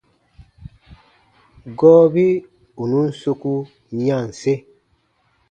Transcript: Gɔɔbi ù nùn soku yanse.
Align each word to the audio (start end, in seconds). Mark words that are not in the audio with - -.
Gɔɔbi 1.77 2.25
ù 2.81 2.83
nùn 2.91 3.07
soku 3.21 3.51
yanse. 4.05 4.53